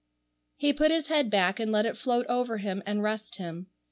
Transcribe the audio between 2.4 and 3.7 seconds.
him and rest him.